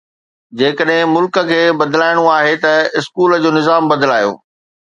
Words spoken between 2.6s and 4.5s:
ته اسڪول جو نظام بدلايو.